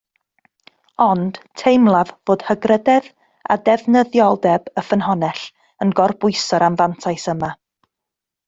Ond, 1.03 1.35
teimlaf 1.61 2.13
fod 2.29 2.45
hygrededd 2.47 3.11
a 3.55 3.59
defnyddioldeb 3.69 4.73
y 4.83 4.87
ffynhonnell 4.89 5.47
yn 5.87 5.95
gorbwyso'r 6.01 6.67
anfantais 6.71 7.29
yma 7.37 7.53